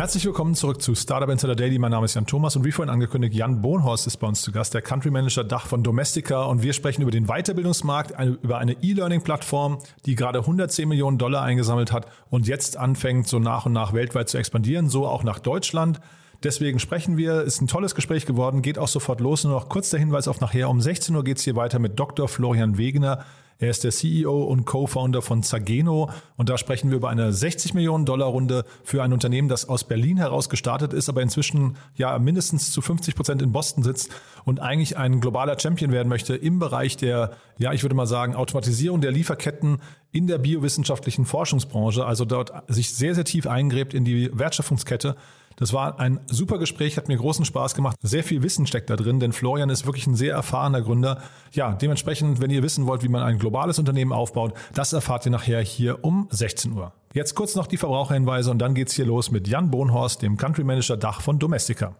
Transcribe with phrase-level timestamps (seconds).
[0.00, 1.78] Herzlich willkommen zurück zu Startup Insider Daily.
[1.78, 4.50] Mein Name ist Jan Thomas und wie vorhin angekündigt, Jan Bohnhorst ist bei uns zu
[4.50, 8.82] Gast, der Country Manager Dach von Domestika und wir sprechen über den Weiterbildungsmarkt, über eine
[8.82, 13.92] E-Learning-Plattform, die gerade 110 Millionen Dollar eingesammelt hat und jetzt anfängt, so nach und nach
[13.92, 16.00] weltweit zu expandieren, so auch nach Deutschland.
[16.42, 17.42] Deswegen sprechen wir.
[17.42, 19.44] Ist ein tolles Gespräch geworden, geht auch sofort los.
[19.44, 20.70] Nur noch kurz der Hinweis auf nachher.
[20.70, 22.26] Um 16 Uhr geht es hier weiter mit Dr.
[22.26, 23.26] Florian Wegener.
[23.60, 27.74] Er ist der CEO und Co-Founder von Zageno und da sprechen wir über eine 60
[27.74, 32.18] Millionen Dollar Runde für ein Unternehmen, das aus Berlin heraus gestartet ist, aber inzwischen ja
[32.18, 34.10] mindestens zu 50 Prozent in Boston sitzt
[34.46, 38.34] und eigentlich ein globaler Champion werden möchte im Bereich der, ja, ich würde mal sagen,
[38.34, 44.04] Automatisierung der Lieferketten in der biowissenschaftlichen Forschungsbranche, also dort sich sehr, sehr tief eingräbt in
[44.04, 45.16] die Wertschöpfungskette.
[45.56, 47.96] Das war ein super Gespräch, hat mir großen Spaß gemacht.
[48.00, 51.22] Sehr viel Wissen steckt da drin, denn Florian ist wirklich ein sehr erfahrener Gründer.
[51.52, 55.32] Ja, dementsprechend, wenn ihr wissen wollt, wie man ein globales Unternehmen aufbaut, das erfahrt ihr
[55.32, 56.92] nachher hier um 16 Uhr.
[57.12, 60.64] Jetzt kurz noch die Verbraucherhinweise und dann geht's hier los mit Jan Bohnhorst, dem Country
[60.64, 61.94] Manager Dach von Domestika.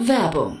[0.00, 0.60] Werbung.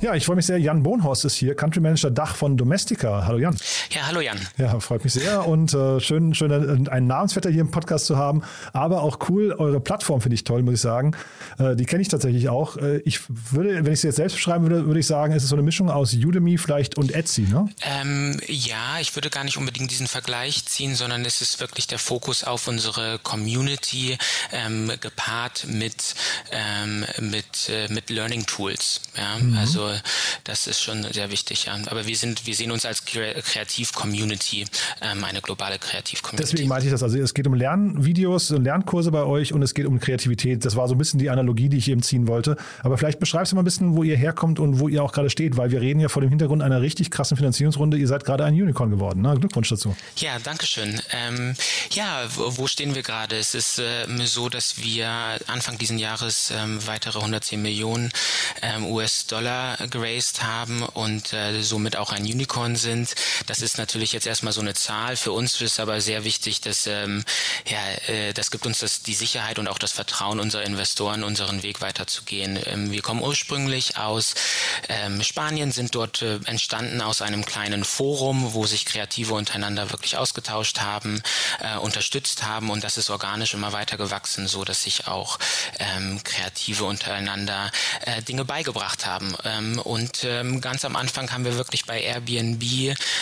[0.00, 0.56] Ja, ich freue mich sehr.
[0.56, 3.26] Jan Bohnhorst ist hier, Country Manager Dach von Domestika.
[3.26, 3.54] Hallo Jan.
[3.90, 4.38] Ja, hallo Jan.
[4.56, 8.16] Ja, freut mich sehr und äh, schön, schön äh, einen Namensvetter hier im Podcast zu
[8.16, 8.42] haben.
[8.72, 11.14] Aber auch cool, eure Plattform finde ich toll, muss ich sagen.
[11.58, 12.78] Äh, die kenne ich tatsächlich auch.
[12.78, 15.50] Äh, ich würde, wenn ich sie jetzt selbst beschreiben würde, würde ich sagen, es ist
[15.50, 17.68] so eine Mischung aus Udemy vielleicht und Etsy, ne?
[17.82, 21.98] Ähm, ja, ich würde gar nicht unbedingt diesen Vergleich ziehen, sondern es ist wirklich der
[21.98, 24.16] Fokus auf unsere Community
[24.50, 26.14] ähm, gepaart mit,
[26.52, 29.02] ähm, mit, äh, mit Learning Tools.
[29.14, 29.44] Ja?
[29.44, 29.58] Mhm.
[29.58, 29.89] Also
[30.44, 31.66] das ist schon sehr wichtig.
[31.66, 31.76] Ja.
[31.86, 34.66] Aber wir sind, wir sehen uns als Kreativ-Community,
[35.02, 36.52] ähm, eine globale Kreativ-Community.
[36.52, 37.02] Deswegen meinte ich das.
[37.02, 40.64] Also es geht um Lernvideos, Lernkurse bei euch und es geht um Kreativität.
[40.64, 42.56] Das war so ein bisschen die Analogie, die ich eben ziehen wollte.
[42.82, 45.30] Aber vielleicht beschreibst du mal ein bisschen, wo ihr herkommt und wo ihr auch gerade
[45.30, 47.96] steht, weil wir reden ja vor dem Hintergrund einer richtig krassen Finanzierungsrunde.
[47.96, 49.22] Ihr seid gerade ein Unicorn geworden.
[49.22, 49.36] Ne?
[49.38, 49.96] Glückwunsch dazu.
[50.16, 51.00] Ja, danke schön.
[51.12, 51.54] Ähm,
[51.90, 53.36] ja, wo, wo, stehen wir gerade?
[53.36, 55.08] Es ist äh, so, dass wir
[55.46, 58.10] Anfang diesen Jahres ähm, weitere 110 Millionen
[58.62, 63.14] ähm, US-Dollar geraced haben und äh, somit auch ein Unicorn sind.
[63.46, 65.16] Das ist natürlich jetzt erstmal so eine Zahl.
[65.16, 67.24] Für uns ist aber sehr wichtig, dass ähm,
[67.66, 71.62] ja, äh, das gibt uns das, die Sicherheit und auch das Vertrauen unserer Investoren, unseren
[71.62, 72.58] Weg weiterzugehen.
[72.66, 74.34] Ähm, wir kommen ursprünglich aus
[74.88, 80.16] ähm, Spanien, sind dort äh, entstanden aus einem kleinen Forum, wo sich Kreative untereinander wirklich
[80.16, 81.22] ausgetauscht haben,
[81.60, 85.38] äh, unterstützt haben und das ist organisch immer weiter gewachsen, so dass sich auch
[85.78, 87.70] ähm, Kreative untereinander
[88.06, 89.36] äh, Dinge beigebracht haben.
[89.44, 92.62] Ähm, und ähm, ganz am Anfang haben wir wirklich bei Airbnb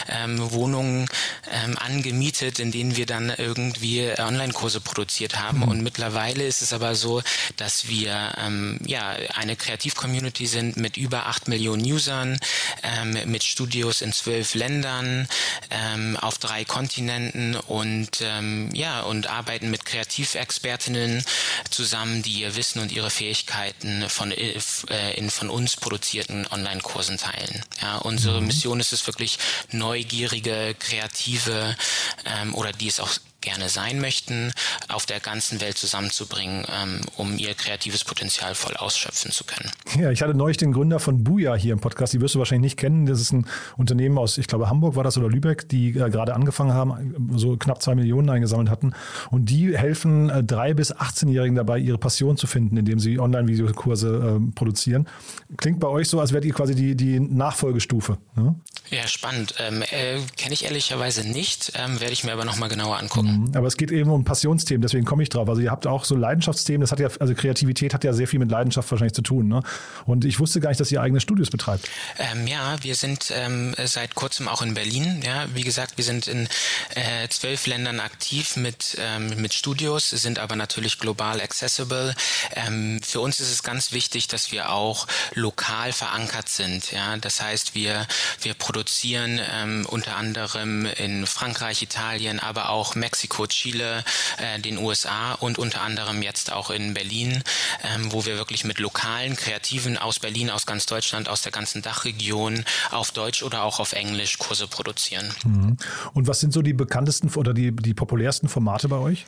[0.08, 1.08] ähm, Wohnungen
[1.52, 5.58] ähm, angemietet, in denen wir dann irgendwie Online-Kurse produziert haben.
[5.58, 5.68] Mhm.
[5.68, 7.22] Und mittlerweile ist es aber so,
[7.56, 12.38] dass wir ähm, ja eine Kreativ-Community sind mit über acht Millionen Usern,
[12.82, 15.28] ähm, mit Studios in zwölf Ländern,
[15.70, 21.24] ähm, auf drei Kontinenten und ähm, ja und arbeiten mit Kreativexpertinnen
[21.70, 27.64] zusammen, die ihr Wissen und ihre Fähigkeiten von, äh, in von uns produzierten Online-Kursen teilen.
[27.80, 28.48] Ja, unsere mhm.
[28.48, 29.38] Mission ist es wirklich,
[29.72, 31.76] neugierige, kreative
[32.24, 33.10] ähm, oder die es auch
[33.48, 34.52] gerne sein möchten,
[34.88, 39.70] auf der ganzen Welt zusammenzubringen, ähm, um ihr kreatives Potenzial voll ausschöpfen zu können.
[39.98, 42.72] Ja, ich hatte neulich den Gründer von Buja hier im Podcast, die wirst du wahrscheinlich
[42.72, 43.06] nicht kennen.
[43.06, 43.46] Das ist ein
[43.76, 47.56] Unternehmen aus, ich glaube, Hamburg war das oder Lübeck, die äh, gerade angefangen haben, so
[47.56, 48.92] knapp zwei Millionen eingesammelt hatten.
[49.30, 54.40] Und die helfen äh, drei bis 18-Jährigen dabei, ihre Passion zu finden, indem sie Online-Videokurse
[54.40, 55.08] äh, produzieren.
[55.56, 58.18] Klingt bei euch so, als wärt ihr quasi die, die Nachfolgestufe.
[58.36, 58.54] Ne?
[58.90, 59.54] Ja, spannend.
[59.58, 63.37] Ähm, äh, Kenne ich ehrlicherweise nicht, ähm, werde ich mir aber nochmal genauer angucken.
[63.37, 63.37] Mhm.
[63.54, 65.48] Aber es geht eben um Passionsthemen, deswegen komme ich drauf.
[65.48, 68.38] Also ihr habt auch so Leidenschaftsthemen, das hat ja, also Kreativität hat ja sehr viel
[68.38, 69.48] mit Leidenschaft wahrscheinlich zu tun.
[69.48, 69.62] Ne?
[70.06, 71.88] Und ich wusste gar nicht, dass ihr eigene Studios betreibt.
[72.18, 75.22] Ähm, ja, wir sind ähm, seit kurzem auch in Berlin.
[75.24, 76.48] Ja, wie gesagt, wir sind in
[76.94, 82.14] äh, zwölf Ländern aktiv mit, ähm, mit Studios, sind aber natürlich global accessible.
[82.54, 86.92] Ähm, für uns ist es ganz wichtig, dass wir auch lokal verankert sind.
[86.92, 88.06] Ja, das heißt, wir,
[88.42, 94.04] wir produzieren ähm, unter anderem in Frankreich, Italien, aber auch Mexiko, Chile,
[94.38, 97.42] äh, den USA und unter anderem jetzt auch in Berlin,
[97.82, 101.82] ähm, wo wir wirklich mit lokalen Kreativen aus Berlin, aus ganz Deutschland, aus der ganzen
[101.82, 105.32] Dachregion auf Deutsch oder auch auf Englisch Kurse produzieren.
[105.44, 105.76] Mhm.
[106.14, 109.26] Und was sind so die bekanntesten oder die, die populärsten Formate bei euch?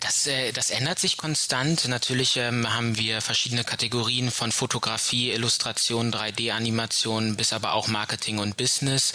[0.00, 1.88] Das, äh, das ändert sich konstant.
[1.88, 8.56] Natürlich ähm, haben wir verschiedene Kategorien von Fotografie, Illustration, 3D-Animation bis aber auch Marketing und
[8.56, 9.12] Business.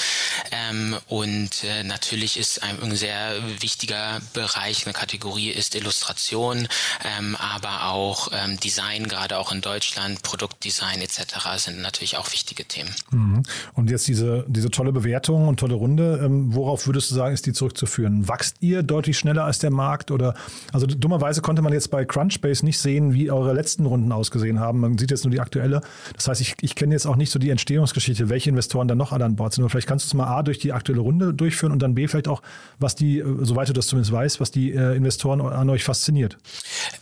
[0.52, 6.68] Ähm, und äh, natürlich ist ein, ein, sehr wichtiger Bereich, eine Kategorie ist Illustration,
[7.04, 11.24] ähm, aber auch ähm, Design, gerade auch in Deutschland, Produktdesign etc.
[11.58, 12.94] sind natürlich auch wichtige Themen.
[13.12, 13.44] Mhm.
[13.74, 17.46] Und jetzt diese, diese tolle Bewertung und tolle Runde, ähm, worauf würdest du sagen, ist
[17.46, 18.28] die zurückzuführen?
[18.28, 20.36] Wachst ihr deutlich schneller als der Markt oder
[20.72, 24.80] also dummerweise konnte man jetzt bei Crunchbase nicht sehen, wie eure letzten Runden ausgesehen haben.
[24.80, 25.82] Man sieht jetzt nur die aktuelle.
[26.16, 29.12] Das heißt, ich, ich kenne jetzt auch nicht so die Entstehungsgeschichte, welche Investoren da noch
[29.12, 29.64] alle an Bord sind.
[29.64, 32.08] Aber vielleicht kannst du es mal A durch die aktuelle Runde durchführen und dann B
[32.08, 32.42] vielleicht auch,
[32.80, 36.38] was die, äh, soweit du das zumindest weißt, was die äh, Investoren an euch fasziniert.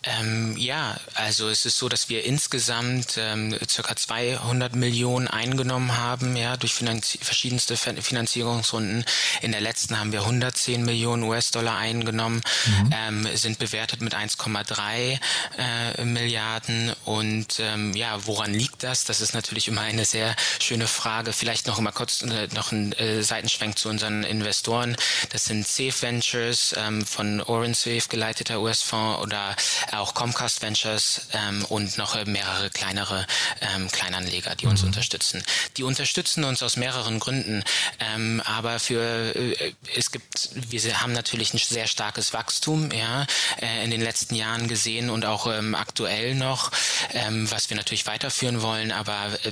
[0.04, 6.36] Ähm, ja, also es ist so, dass wir insgesamt ähm, circa 200 Millionen eingenommen haben,
[6.36, 9.06] ja, durch Finanzi verschiedenste Finanzierungsrunden.
[9.42, 12.90] In der letzten haben wir 110 Millionen US-Dollar eingenommen, mhm.
[13.08, 15.20] ähm, sind sind bewertet mit 1,3
[15.58, 16.94] äh, Milliarden.
[17.04, 19.04] Und ähm, ja, woran liegt das?
[19.04, 21.34] Das ist natürlich immer eine sehr schöne Frage.
[21.34, 24.96] Vielleicht noch mal kurz äh, noch ein äh, Seitenschwenk zu unseren Investoren.
[25.32, 29.56] Das sind Safe Ventures ähm, von Orange Safe geleiteter US-Fonds oder
[29.92, 33.26] auch Comcast Ventures ähm, und noch mehrere kleinere
[33.62, 34.88] ähm, Kleinanleger, die uns mhm.
[34.88, 35.44] unterstützen.
[35.78, 37.64] Die unterstützen uns aus mehreren Gründen.
[38.00, 43.26] Ähm, aber für äh, es gibt, wir haben natürlich ein sehr starkes Wachstum, ja,
[43.62, 46.72] äh, in den letzten Jahren gesehen und auch ähm, aktuell noch,
[47.14, 49.52] ähm, was wir natürlich weiterführen wollen, aber äh,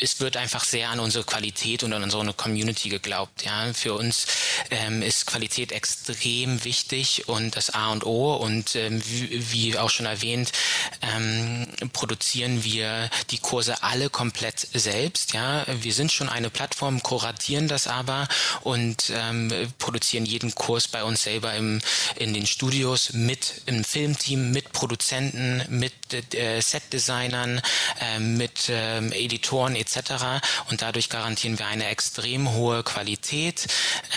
[0.00, 3.44] es wird einfach sehr an unsere Qualität und an unsere Community geglaubt.
[3.44, 4.26] Ja, für uns
[4.70, 8.34] ähm, ist Qualität extrem wichtig und das A und O.
[8.34, 10.52] Und ähm, wie, wie, auch schon erwähnt,
[11.00, 15.32] ähm, produzieren wir die Kurse alle komplett selbst.
[15.32, 18.28] Ja, wir sind schon eine Plattform, kuratieren das aber
[18.62, 21.80] und ähm, produzieren jeden Kurs bei uns selber im,
[22.16, 25.92] in den Studios mit im Filmteam, mit Produzenten, mit
[26.34, 27.60] äh, Setdesignern,
[28.00, 30.42] äh, mit äh, ähm, Editoren etc.
[30.70, 33.66] Und dadurch garantieren wir eine extrem hohe Qualität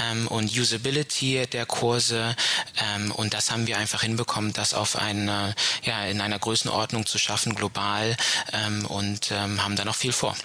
[0.01, 2.35] ähm, und Usability der Kurse.
[2.95, 5.53] Ähm, und das haben wir einfach hinbekommen, das auf eine,
[5.83, 8.15] ja, in einer Größenordnung zu schaffen, global
[8.53, 10.35] ähm, und ähm, haben da noch viel vor.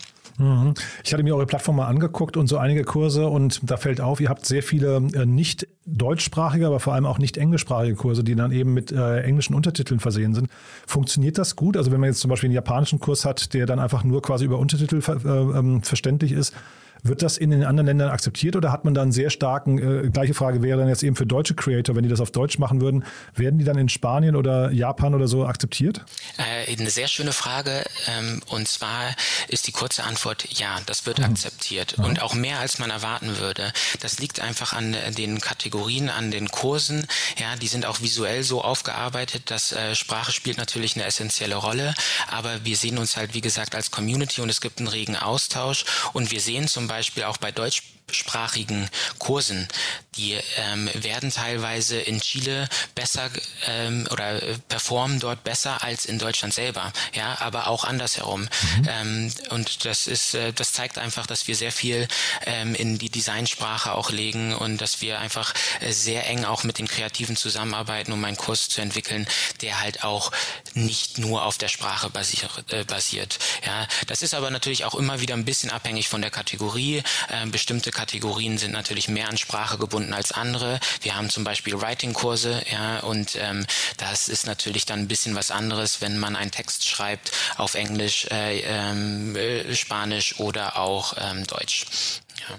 [0.40, 0.74] Mhm.
[1.04, 4.20] Ich hatte mir eure Plattform mal angeguckt und so einige Kurse und da fällt auf,
[4.20, 8.34] ihr habt sehr viele äh, nicht deutschsprachige, aber vor allem auch nicht englischsprachige Kurse, die
[8.34, 10.48] dann eben mit äh, englischen Untertiteln versehen sind.
[10.86, 11.76] Funktioniert das gut?
[11.76, 14.46] Also wenn man jetzt zum Beispiel einen japanischen Kurs hat, der dann einfach nur quasi
[14.46, 16.54] über Untertitel äh, ähm, verständlich ist,
[17.02, 20.10] wird das in den anderen Ländern akzeptiert oder hat man da einen sehr starken, äh,
[20.10, 22.80] gleiche Frage wäre dann jetzt eben für deutsche Creator, wenn die das auf Deutsch machen
[22.80, 23.04] würden,
[23.34, 26.04] werden die dann in Spanien oder Japan oder so akzeptiert?
[26.36, 29.14] Äh, eine sehr schöne Frage ähm, und zwar
[29.48, 31.26] ist die kurze Antwort ja, das wird mhm.
[31.26, 32.04] akzeptiert mhm.
[32.04, 33.72] und auch mehr als man erwarten würde.
[34.00, 37.06] Das liegt einfach an den Kategorien, an den Kursen,
[37.38, 41.94] ja, die sind auch visuell so aufgearbeitet, dass äh, Sprache spielt natürlich eine essentielle Rolle,
[42.30, 45.84] aber wir sehen uns halt wie gesagt als Community und es gibt einen regen Austausch
[46.12, 49.68] und wir sehen zum Beispiel auch bei deutschsprachigen Kursen,
[50.16, 53.30] die ähm, werden teilweise in Chile besser
[53.68, 58.42] ähm, oder performen dort besser als in Deutschland selber, ja, aber auch andersherum.
[58.42, 58.88] Mhm.
[58.88, 62.08] Ähm, und das ist, äh, das zeigt einfach, dass wir sehr viel
[62.44, 66.78] ähm, in die Designsprache auch legen und dass wir einfach äh, sehr eng auch mit
[66.78, 69.28] den Kreativen zusammenarbeiten, um einen Kurs zu entwickeln,
[69.60, 70.32] der halt auch
[70.74, 73.38] nicht nur auf der Sprache basier, äh, basiert.
[73.64, 76.79] Ja, das ist aber natürlich auch immer wieder ein bisschen abhängig von der Kategorie.
[76.88, 77.02] Äh,
[77.50, 80.80] bestimmte Kategorien sind natürlich mehr an Sprache gebunden als andere.
[81.02, 85.50] Wir haben zum Beispiel Writing-Kurse, ja, und ähm, das ist natürlich dann ein bisschen was
[85.50, 91.46] anderes, wenn man einen Text schreibt auf Englisch, äh, ähm, äh, Spanisch oder auch ähm,
[91.46, 91.86] Deutsch.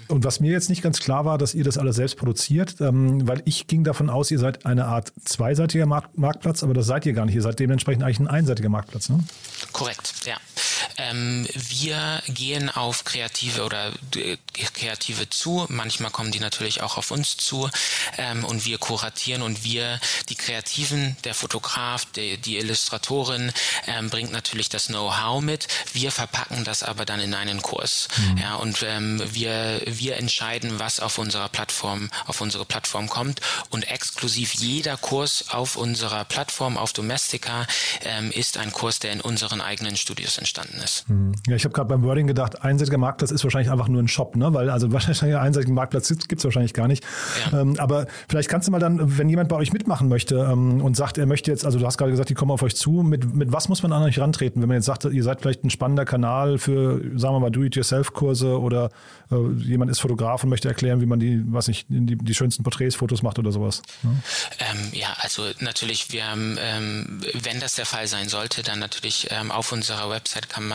[0.08, 3.26] Und was mir jetzt nicht ganz klar war, dass ihr das alles selbst produziert, ähm,
[3.26, 7.06] weil ich ging davon aus, ihr seid eine Art zweiseitiger Markt Marktplatz, aber das seid
[7.06, 7.34] ihr gar nicht.
[7.34, 9.18] Ihr seid dementsprechend eigentlich ein einseitiger Marktplatz, ne?
[9.72, 10.36] Korrekt, ja.
[10.96, 14.36] Ähm, wir gehen auf Kreative oder äh,
[14.74, 15.66] Kreative zu.
[15.68, 17.70] Manchmal kommen die natürlich auch auf uns zu
[18.18, 23.52] ähm, und wir kuratieren und wir, die Kreativen, der Fotograf, die, die Illustratorin,
[23.86, 25.68] ähm, bringt natürlich das Know-how mit.
[25.92, 28.08] Wir verpacken das aber dann in einen Kurs.
[28.16, 28.38] Mhm.
[28.38, 33.84] Ja, und ähm, wir, wir entscheiden, was auf unserer Plattform, auf unsere Plattform kommt und
[33.88, 37.66] exklusiv jeder Kurs auf unserer Plattform, auf Domestika,
[38.02, 41.32] ähm, ist ein Kurs, der in unseren eigenen Studios entstanden Mhm.
[41.46, 44.36] Ja, ich habe gerade beim Wording gedacht, einseitiger Marktplatz ist wahrscheinlich einfach nur ein Shop,
[44.36, 44.52] ne?
[44.54, 47.04] Weil also wahrscheinlich einen einseitigen Marktplatz gibt es wahrscheinlich gar nicht.
[47.50, 47.60] Ja.
[47.60, 50.96] Ähm, aber vielleicht kannst du mal dann, wenn jemand bei euch mitmachen möchte ähm, und
[50.96, 53.34] sagt, er möchte jetzt, also du hast gerade gesagt, die kommen auf euch zu, mit,
[53.34, 55.70] mit was muss man an euch rantreten, wenn man jetzt sagt, ihr seid vielleicht ein
[55.70, 58.90] spannender Kanal für, sagen wir mal, Do-it-yourself-Kurse oder
[59.30, 62.62] äh, jemand ist Fotograf und möchte erklären, wie man die, was ich, die, die schönsten
[62.62, 63.82] Porträts, Fotos macht oder sowas.
[64.02, 64.22] Ne?
[64.58, 69.28] Ähm, ja, also natürlich, wir haben, ähm, wenn das der Fall sein sollte, dann natürlich
[69.30, 70.71] ähm, auf unserer Website kann man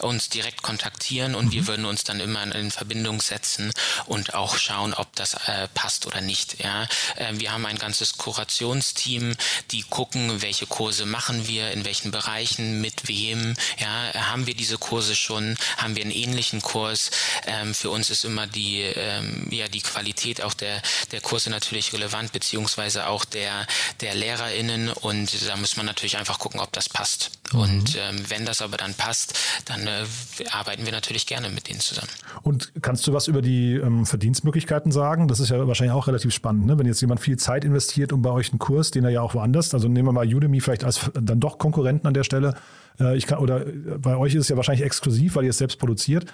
[0.00, 1.52] uns direkt kontaktieren und mhm.
[1.52, 3.72] wir würden uns dann immer in Verbindung setzen
[4.06, 6.62] und auch schauen, ob das äh, passt oder nicht.
[6.62, 6.84] Ja,
[7.16, 9.34] äh, wir haben ein ganzes Kurationsteam,
[9.70, 13.54] die gucken, welche Kurse machen wir, in welchen Bereichen, mit wem.
[13.78, 15.56] Ja, haben wir diese Kurse schon?
[15.76, 17.10] Haben wir einen ähnlichen Kurs?
[17.46, 20.80] Ähm, für uns ist immer die ähm, ja die Qualität auch der
[21.12, 23.66] der Kurse natürlich relevant beziehungsweise auch der
[24.00, 27.30] der LehrerInnen und da muss man natürlich einfach gucken, ob das passt.
[27.52, 27.60] Mhm.
[27.60, 29.33] Und ähm, wenn das aber dann passt,
[29.64, 30.04] dann äh,
[30.50, 32.08] arbeiten wir natürlich gerne mit denen zusammen.
[32.42, 35.28] Und kannst du was über die ähm, Verdienstmöglichkeiten sagen?
[35.28, 36.78] Das ist ja wahrscheinlich auch relativ spannend, ne?
[36.78, 39.34] wenn jetzt jemand viel Zeit investiert um bei euch einen Kurs, den er ja auch
[39.34, 42.54] woanders, also nehmen wir mal Udemy vielleicht als dann doch Konkurrenten an der Stelle,
[43.00, 45.58] äh, ich kann, oder äh, bei euch ist es ja wahrscheinlich exklusiv, weil ihr es
[45.58, 46.26] selbst produziert.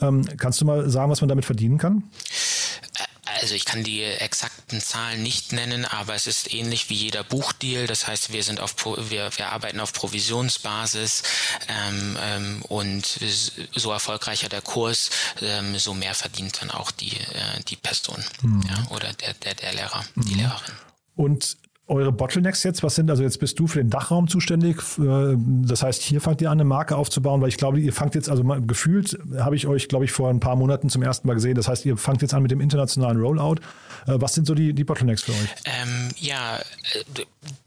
[0.00, 2.04] Ähm, kannst du mal sagen, was man damit verdienen kann?
[3.40, 7.86] Also ich kann die exakten Zahlen nicht nennen, aber es ist ähnlich wie jeder Buchdeal.
[7.86, 8.74] Das heißt, wir sind auf
[9.10, 11.22] wir, wir arbeiten auf Provisionsbasis
[11.68, 13.18] ähm, ähm, und
[13.74, 18.62] so erfolgreicher der Kurs, ähm, so mehr verdient dann auch die äh, die Person mhm.
[18.68, 20.24] ja, oder der der der Lehrer, mhm.
[20.24, 20.74] die Lehrerin.
[21.16, 21.56] Und
[21.88, 24.76] eure Bottlenecks jetzt, was sind, also jetzt bist du für den Dachraum zuständig.
[24.98, 28.14] Äh, das heißt, hier fangt ihr an, eine Marke aufzubauen, weil ich glaube, ihr fangt
[28.14, 31.34] jetzt, also gefühlt habe ich euch, glaube ich, vor ein paar Monaten zum ersten Mal
[31.34, 31.54] gesehen.
[31.54, 33.56] Das heißt, ihr fangt jetzt an mit dem internationalen Rollout.
[34.06, 35.48] Äh, was sind so die, die Bottlenecks für euch?
[35.64, 36.62] Ähm, ja, äh,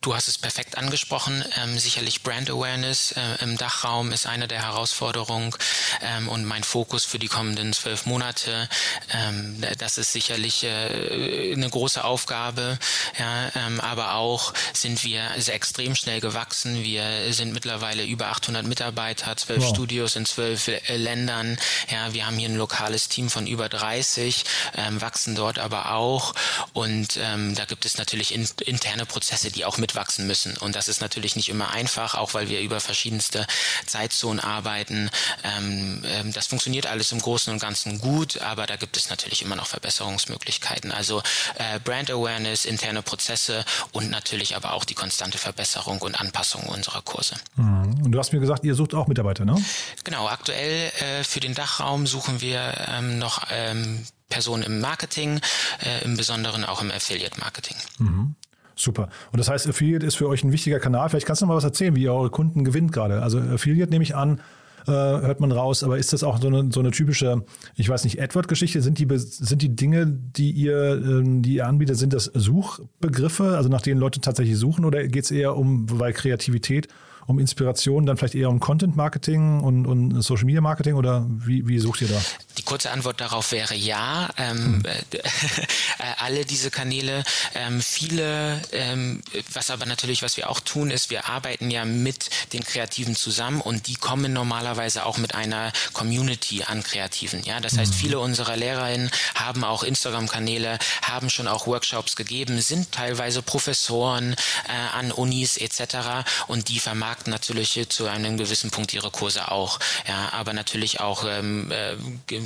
[0.02, 1.44] du hast es perfekt angesprochen.
[1.62, 5.54] Ähm, sicherlich Brand Awareness äh, im Dachraum ist eine der Herausforderungen
[6.02, 8.68] ähm, und mein Fokus für die kommenden zwölf Monate.
[9.14, 12.78] Ähm, das ist sicherlich äh, eine große Aufgabe,
[13.20, 16.84] ja, ähm, aber auch sind wir extrem schnell gewachsen.
[16.84, 19.70] Wir sind mittlerweile über 800 Mitarbeiter, zwölf wow.
[19.70, 21.58] Studios in zwölf äh, Ländern.
[21.90, 24.44] Ja, wir haben hier ein lokales Team von über 30,
[24.76, 26.31] ähm, wachsen dort aber auch
[26.74, 30.58] und ähm, da gibt es natürlich in, interne Prozesse, die auch mitwachsen müssen.
[30.58, 33.46] Und das ist natürlich nicht immer einfach, auch weil wir über verschiedenste
[33.86, 35.10] Zeitzonen arbeiten.
[35.44, 39.42] Ähm, ähm, das funktioniert alles im Großen und Ganzen gut, aber da gibt es natürlich
[39.42, 40.92] immer noch Verbesserungsmöglichkeiten.
[40.92, 41.22] Also
[41.56, 47.02] äh, Brand Awareness, interne Prozesse und natürlich aber auch die konstante Verbesserung und Anpassung unserer
[47.02, 47.36] Kurse.
[47.56, 48.04] Mhm.
[48.04, 49.56] Und du hast mir gesagt, ihr sucht auch Mitarbeiter, ne?
[50.04, 55.40] Genau, aktuell äh, für den Dachraum suchen wir ähm, noch ähm, Personen im Marketing,
[55.86, 57.78] äh, im Besonderen auch im Affiliate-Marketing.
[58.00, 58.36] Mhm.
[58.76, 59.10] Super.
[59.32, 61.08] Und das heißt, Affiliate ist für euch ein wichtiger Kanal.
[61.10, 63.22] Vielleicht kannst du noch mal was erzählen, wie ihr eure Kunden gewinnt gerade.
[63.22, 64.42] Also Affiliate nehme ich an,
[64.88, 67.46] äh, hört man raus, aber ist das auch so eine, so eine typische,
[67.76, 68.82] ich weiß nicht, AdWord-Geschichte?
[68.82, 73.70] Sind die, sind die Dinge, die ihr, ähm, die ihr anbietet, sind das Suchbegriffe, also
[73.70, 76.88] nach denen Leute tatsächlich suchen oder geht es eher um, weil Kreativität
[77.28, 81.68] um Inspiration, dann vielleicht eher um Content Marketing und, und Social Media Marketing oder wie,
[81.68, 82.22] wie sucht ihr da?
[82.58, 84.30] Die kurze Antwort darauf wäre ja.
[84.38, 84.84] Ähm, hm.
[86.18, 87.24] alle diese Kanäle.
[87.56, 89.22] Ähm, viele, ähm,
[89.54, 93.62] was aber natürlich, was wir auch tun, ist, wir arbeiten ja mit den Kreativen zusammen
[93.62, 97.44] und die kommen normalerweise auch mit einer Community an Kreativen.
[97.44, 98.00] Ja, das heißt, hm.
[98.00, 104.98] viele unserer Lehrerinnen haben auch Instagram-Kanäle, haben schon auch Workshops gegeben, sind teilweise Professoren äh,
[104.98, 106.25] an Unis etc.
[106.48, 109.80] und die vermarkten vermarkten natürlich zu einem gewissen Punkt ihre Kurse auch.
[110.08, 112.39] Ja, aber natürlich auch ähm, äh,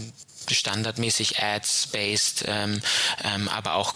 [0.51, 2.81] standardmäßig Ads-based, ähm,
[3.23, 3.93] ähm, aber auch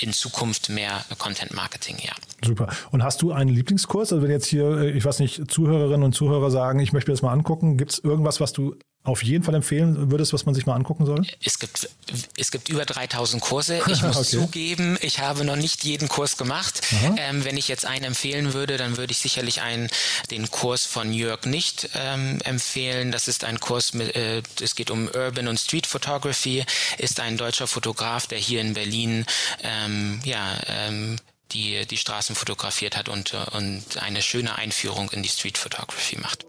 [0.00, 2.12] in Zukunft mehr Content-Marketing, ja.
[2.44, 2.68] Super.
[2.90, 4.12] Und hast du einen Lieblingskurs?
[4.12, 7.14] Also wenn jetzt hier, äh, ich weiß nicht, Zuhörerinnen und Zuhörer sagen, ich möchte mir
[7.14, 10.54] das mal angucken, gibt es irgendwas, was du auf jeden Fall empfehlen würdest, was man
[10.54, 11.26] sich mal angucken soll?
[11.42, 11.88] Es gibt,
[12.36, 13.80] es gibt über 3000 Kurse.
[13.92, 14.26] Ich muss okay.
[14.26, 16.80] zugeben, ich habe noch nicht jeden Kurs gemacht.
[17.16, 19.90] Ähm, wenn ich jetzt einen empfehlen würde, dann würde ich sicherlich einen,
[20.30, 23.12] den Kurs von Jörg nicht ähm, empfehlen.
[23.12, 26.64] Das ist ein Kurs mit, äh, es geht um Urban und Street Photography,
[26.96, 29.26] ist ein deutscher Fotograf, der hier in Berlin,
[29.62, 31.16] ähm, ja, ähm,
[31.52, 36.46] die, die Straßen fotografiert hat und, und eine schöne Einführung in die Street Photography macht.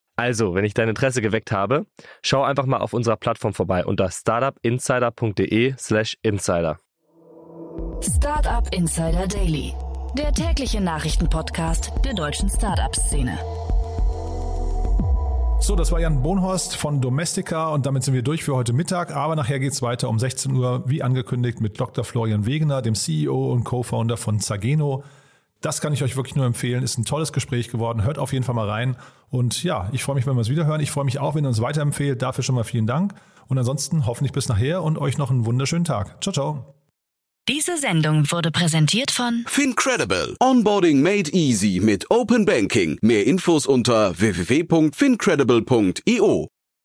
[0.21, 1.87] Also, wenn ich dein Interesse geweckt habe,
[2.21, 6.77] schau einfach mal auf unserer Plattform vorbei unter startupinsider.de/slash insider.
[8.01, 9.73] Startup Insider Daily,
[10.15, 13.35] der tägliche Nachrichtenpodcast der deutschen Startup-Szene.
[15.59, 19.15] So, das war Jan Bohnhorst von Domestika und damit sind wir durch für heute Mittag.
[19.15, 22.03] Aber nachher geht es weiter um 16 Uhr, wie angekündigt, mit Dr.
[22.03, 25.03] Florian Wegener, dem CEO und Co-Founder von Zageno.
[25.61, 26.83] Das kann ich euch wirklich nur empfehlen.
[26.83, 28.03] Ist ein tolles Gespräch geworden.
[28.03, 28.97] Hört auf jeden Fall mal rein.
[29.29, 30.81] Und ja, ich freue mich, wenn wir es wieder hören.
[30.81, 32.21] Ich freue mich auch, wenn ihr uns weiterempfehlt.
[32.21, 33.13] Dafür schon mal vielen Dank.
[33.47, 36.23] Und ansonsten hoffentlich bis nachher und euch noch einen wunderschönen Tag.
[36.23, 36.75] Ciao, ciao.
[37.47, 40.35] Diese Sendung wurde präsentiert von Fincredible.
[40.39, 42.97] Onboarding made easy mit Open Banking.
[43.01, 46.47] Mehr Infos unter www.fincredible.io.